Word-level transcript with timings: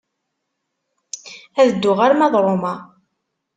Ad 1.61 1.69
dduɣ 1.73 1.99
arma 2.05 2.27
d 2.33 2.35
Roma. 2.43 2.73